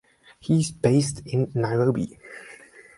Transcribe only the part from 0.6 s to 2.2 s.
is based in Nairobi.